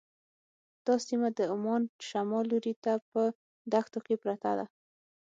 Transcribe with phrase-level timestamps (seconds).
[0.85, 3.21] دا سیمه د عمان شمال لوري ته په
[3.71, 4.65] دښتو کې پرته ده.